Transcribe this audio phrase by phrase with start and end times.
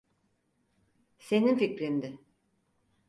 [1.17, 2.19] Senin fikrindi.